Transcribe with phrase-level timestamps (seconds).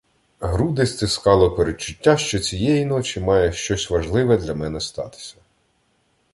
[0.39, 5.35] Груди стискало передчуття, що цієї ночі має щось важливе для мене статися.